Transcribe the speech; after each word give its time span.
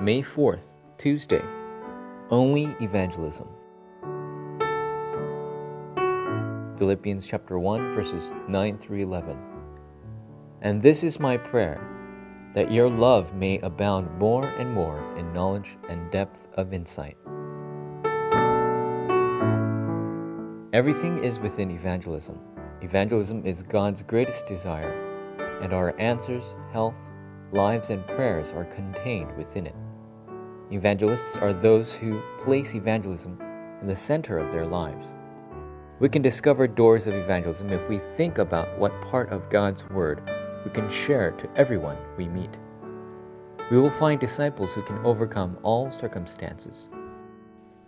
May 0.00 0.22
4th, 0.22 0.62
Tuesday. 0.96 1.42
Only 2.30 2.74
evangelism. 2.80 3.46
Philippians 6.78 7.26
chapter 7.26 7.58
1 7.58 7.92
verses 7.92 8.32
9 8.48 8.78
through 8.78 9.00
11. 9.00 9.36
And 10.62 10.80
this 10.80 11.04
is 11.04 11.20
my 11.20 11.36
prayer 11.36 11.86
that 12.54 12.72
your 12.72 12.88
love 12.88 13.34
may 13.34 13.58
abound 13.58 14.10
more 14.18 14.46
and 14.46 14.72
more 14.72 15.04
in 15.18 15.34
knowledge 15.34 15.76
and 15.90 16.10
depth 16.10 16.48
of 16.54 16.72
insight. 16.72 17.18
Everything 20.72 21.22
is 21.22 21.40
within 21.40 21.70
evangelism. 21.70 22.40
Evangelism 22.80 23.44
is 23.44 23.62
God's 23.64 24.02
greatest 24.02 24.46
desire, 24.46 24.94
and 25.60 25.74
our 25.74 25.94
answers, 26.00 26.54
health, 26.72 26.94
lives, 27.52 27.90
and 27.90 28.06
prayers 28.06 28.50
are 28.52 28.64
contained 28.64 29.36
within 29.36 29.66
it. 29.66 29.74
Evangelists 30.72 31.36
are 31.36 31.52
those 31.52 31.94
who 31.94 32.22
place 32.44 32.76
evangelism 32.76 33.36
in 33.80 33.88
the 33.88 33.96
center 33.96 34.38
of 34.38 34.52
their 34.52 34.64
lives. 34.64 35.14
We 35.98 36.08
can 36.08 36.22
discover 36.22 36.68
doors 36.68 37.08
of 37.08 37.14
evangelism 37.14 37.72
if 37.72 37.88
we 37.88 37.98
think 37.98 38.38
about 38.38 38.78
what 38.78 39.02
part 39.02 39.30
of 39.30 39.50
God's 39.50 39.84
Word 39.90 40.22
we 40.64 40.70
can 40.70 40.88
share 40.88 41.32
to 41.32 41.50
everyone 41.56 41.96
we 42.16 42.28
meet. 42.28 42.56
We 43.68 43.80
will 43.80 43.90
find 43.90 44.20
disciples 44.20 44.72
who 44.72 44.82
can 44.82 45.04
overcome 45.04 45.58
all 45.64 45.90
circumstances. 45.90 46.88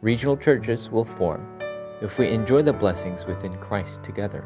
Regional 0.00 0.36
churches 0.38 0.88
will 0.88 1.04
form 1.04 1.60
if 2.00 2.18
we 2.18 2.30
enjoy 2.30 2.62
the 2.62 2.72
blessings 2.72 3.26
within 3.26 3.58
Christ 3.58 4.02
together. 4.02 4.42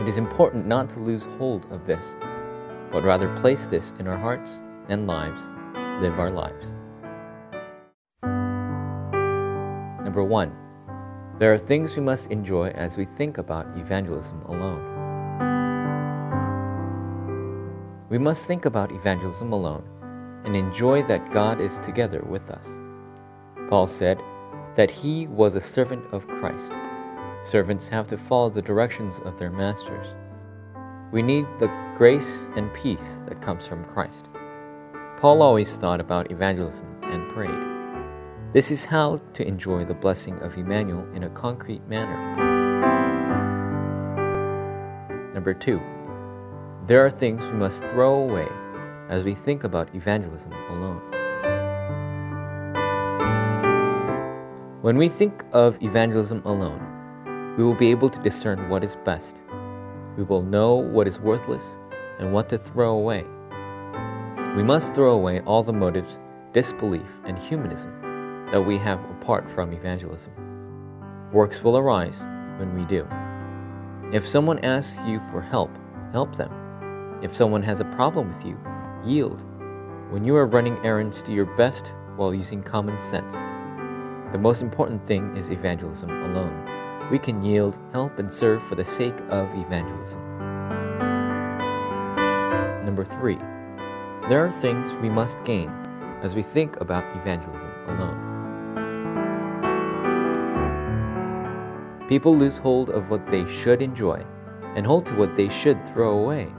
It 0.00 0.08
is 0.08 0.16
important 0.16 0.66
not 0.66 0.90
to 0.90 0.98
lose 0.98 1.28
hold 1.38 1.70
of 1.70 1.86
this, 1.86 2.16
but 2.90 3.04
rather 3.04 3.32
place 3.40 3.66
this 3.66 3.92
in 4.00 4.08
our 4.08 4.18
hearts 4.18 4.60
and 4.88 5.06
lives, 5.06 5.42
live 6.00 6.18
our 6.18 6.30
lives. 6.30 6.74
Number 10.04 10.24
one, 10.24 10.52
there 11.38 11.52
are 11.52 11.58
things 11.58 11.96
we 11.96 12.02
must 12.02 12.30
enjoy 12.30 12.68
as 12.70 12.96
we 12.96 13.04
think 13.04 13.38
about 13.38 13.66
evangelism 13.76 14.42
alone. 14.42 14.88
We 18.10 18.18
must 18.18 18.46
think 18.46 18.66
about 18.66 18.92
evangelism 18.92 19.52
alone 19.52 19.84
and 20.44 20.54
enjoy 20.54 21.02
that 21.04 21.32
God 21.32 21.60
is 21.60 21.78
together 21.78 22.22
with 22.28 22.50
us. 22.50 22.66
Paul 23.68 23.86
said 23.86 24.20
that 24.76 24.90
he 24.90 25.26
was 25.28 25.54
a 25.54 25.60
servant 25.60 26.04
of 26.12 26.26
Christ. 26.26 26.70
Servants 27.42 27.88
have 27.88 28.06
to 28.08 28.18
follow 28.18 28.50
the 28.50 28.62
directions 28.62 29.18
of 29.24 29.38
their 29.38 29.50
masters. 29.50 30.14
We 31.10 31.22
need 31.22 31.46
the 31.58 31.68
grace 31.96 32.48
and 32.54 32.72
peace 32.74 33.22
that 33.26 33.42
comes 33.42 33.66
from 33.66 33.84
Christ. 33.86 34.28
Paul 35.22 35.40
always 35.40 35.76
thought 35.76 36.00
about 36.00 36.32
evangelism 36.32 36.84
and 37.04 37.28
prayed. 37.28 37.54
This 38.52 38.72
is 38.72 38.84
how 38.84 39.20
to 39.34 39.46
enjoy 39.46 39.84
the 39.84 39.94
blessing 39.94 40.40
of 40.40 40.58
Emmanuel 40.58 41.06
in 41.14 41.22
a 41.22 41.30
concrete 41.30 41.86
manner. 41.86 42.18
Number 45.32 45.54
two, 45.54 45.80
there 46.88 47.06
are 47.06 47.08
things 47.08 47.44
we 47.44 47.52
must 47.52 47.84
throw 47.84 48.14
away 48.16 48.48
as 49.08 49.22
we 49.22 49.32
think 49.32 49.62
about 49.62 49.94
evangelism 49.94 50.52
alone. 50.70 51.00
When 54.80 54.98
we 54.98 55.08
think 55.08 55.44
of 55.52 55.80
evangelism 55.80 56.42
alone, 56.44 57.54
we 57.56 57.62
will 57.62 57.76
be 57.76 57.92
able 57.92 58.10
to 58.10 58.20
discern 58.22 58.68
what 58.68 58.82
is 58.82 58.96
best. 59.04 59.36
We 60.16 60.24
will 60.24 60.42
know 60.42 60.74
what 60.74 61.06
is 61.06 61.20
worthless 61.20 61.62
and 62.18 62.32
what 62.32 62.48
to 62.48 62.58
throw 62.58 62.96
away. 62.96 63.24
We 64.56 64.62
must 64.62 64.94
throw 64.94 65.12
away 65.12 65.40
all 65.40 65.62
the 65.62 65.72
motives, 65.72 66.18
disbelief, 66.52 67.06
and 67.24 67.38
humanism 67.38 67.90
that 68.52 68.60
we 68.60 68.76
have 68.76 69.00
apart 69.10 69.50
from 69.50 69.72
evangelism. 69.72 70.30
Works 71.32 71.62
will 71.62 71.78
arise 71.78 72.22
when 72.58 72.74
we 72.74 72.84
do. 72.84 73.08
If 74.12 74.28
someone 74.28 74.58
asks 74.58 74.94
you 75.06 75.22
for 75.30 75.40
help, 75.40 75.70
help 76.12 76.36
them. 76.36 76.52
If 77.22 77.34
someone 77.34 77.62
has 77.62 77.80
a 77.80 77.86
problem 77.96 78.28
with 78.28 78.44
you, 78.44 78.58
yield. 79.02 79.42
When 80.10 80.22
you 80.22 80.36
are 80.36 80.44
running 80.44 80.76
errands, 80.84 81.22
do 81.22 81.32
your 81.32 81.46
best 81.56 81.94
while 82.16 82.34
using 82.34 82.62
common 82.62 82.98
sense. 82.98 83.32
The 84.32 84.38
most 84.38 84.60
important 84.60 85.06
thing 85.06 85.34
is 85.34 85.48
evangelism 85.48 86.10
alone. 86.10 87.08
We 87.10 87.18
can 87.18 87.42
yield, 87.42 87.78
help, 87.92 88.18
and 88.18 88.30
serve 88.30 88.62
for 88.64 88.74
the 88.74 88.84
sake 88.84 89.18
of 89.30 89.48
evangelism. 89.54 90.20
Number 92.84 93.06
three, 93.06 93.38
there 94.28 94.44
are 94.46 94.50
things 94.50 94.92
we 95.02 95.08
must 95.08 95.36
gain 95.44 95.68
as 96.22 96.36
we 96.36 96.42
think 96.42 96.80
about 96.80 97.04
evangelism 97.16 97.68
alone. 97.88 98.28
People 102.08 102.36
lose 102.36 102.58
hold 102.58 102.90
of 102.90 103.10
what 103.10 103.28
they 103.28 103.44
should 103.50 103.82
enjoy 103.82 104.24
and 104.76 104.86
hold 104.86 105.06
to 105.06 105.14
what 105.16 105.34
they 105.34 105.48
should 105.48 105.84
throw 105.88 106.16
away. 106.18 106.52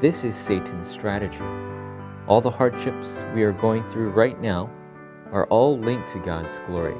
This 0.00 0.22
is 0.22 0.36
Satan's 0.36 0.88
strategy. 0.88 1.42
All 2.28 2.40
the 2.40 2.50
hardships 2.50 3.20
we 3.34 3.42
are 3.42 3.52
going 3.52 3.82
through 3.82 4.10
right 4.10 4.40
now 4.40 4.70
are 5.32 5.48
all 5.48 5.76
linked 5.76 6.10
to 6.10 6.20
God's 6.20 6.60
glory. 6.68 6.96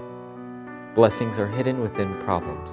Blessings 0.96 1.38
are 1.38 1.46
hidden 1.46 1.80
within 1.80 2.18
problems. 2.22 2.70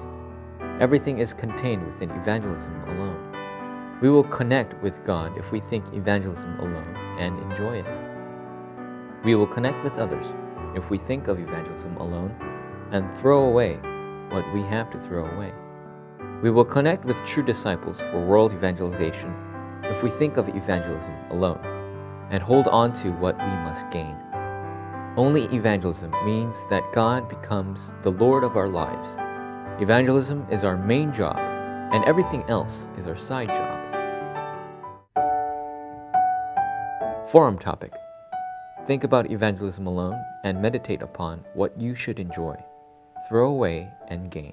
Everything 0.80 1.20
is 1.20 1.34
contained 1.34 1.86
within 1.86 2.10
evangelism 2.10 2.74
alone. 2.88 3.98
We 4.00 4.10
will 4.10 4.24
connect 4.24 4.74
with 4.82 5.04
God 5.04 5.38
if 5.38 5.52
we 5.52 5.60
think 5.60 5.94
evangelism 5.94 6.58
alone 6.58 7.01
and 7.22 7.38
enjoy 7.50 7.78
it. 7.78 7.86
We 9.24 9.34
will 9.34 9.46
connect 9.46 9.82
with 9.84 9.98
others 9.98 10.26
if 10.74 10.90
we 10.90 10.98
think 10.98 11.28
of 11.28 11.38
evangelism 11.38 11.96
alone 11.96 12.34
and 12.90 13.16
throw 13.18 13.44
away 13.44 13.76
what 14.30 14.52
we 14.52 14.62
have 14.62 14.90
to 14.90 14.98
throw 14.98 15.26
away. 15.26 15.52
We 16.42 16.50
will 16.50 16.64
connect 16.64 17.04
with 17.04 17.24
true 17.24 17.44
disciples 17.44 18.00
for 18.00 18.26
world 18.26 18.52
evangelization 18.52 19.32
if 19.84 20.02
we 20.02 20.10
think 20.10 20.36
of 20.36 20.48
evangelism 20.48 21.14
alone 21.30 21.60
and 22.30 22.42
hold 22.42 22.66
on 22.68 22.92
to 22.94 23.10
what 23.12 23.38
we 23.38 23.44
must 23.44 23.88
gain. 23.90 24.16
Only 25.16 25.44
evangelism 25.54 26.10
means 26.24 26.66
that 26.70 26.92
God 26.92 27.28
becomes 27.28 27.92
the 28.02 28.10
Lord 28.10 28.42
of 28.42 28.56
our 28.56 28.68
lives. 28.68 29.14
Evangelism 29.80 30.46
is 30.50 30.64
our 30.64 30.76
main 30.76 31.12
job, 31.12 31.36
and 31.36 32.02
everything 32.06 32.42
else 32.48 32.88
is 32.96 33.06
our 33.06 33.18
side 33.18 33.48
job. 33.48 34.01
Forum 37.32 37.58
topic 37.58 37.94
Think 38.86 39.04
about 39.04 39.30
evangelism 39.30 39.86
alone 39.86 40.22
and 40.44 40.60
meditate 40.60 41.00
upon 41.00 41.42
what 41.54 41.80
you 41.80 41.94
should 41.94 42.18
enjoy, 42.18 42.54
throw 43.26 43.48
away, 43.48 43.88
and 44.08 44.30
gain. 44.30 44.52